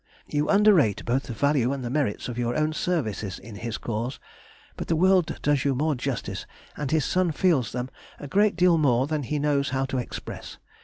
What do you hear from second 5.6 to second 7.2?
you more justice, and his